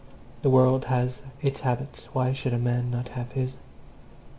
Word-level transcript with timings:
The 0.41 0.49
world 0.49 0.85
has 0.85 1.21
its 1.43 1.61
habits, 1.61 2.05
why 2.11 2.33
should 2.33 2.53
a 2.53 2.57
man 2.57 2.89
not 2.89 3.09
have 3.09 3.33
his? 3.33 3.55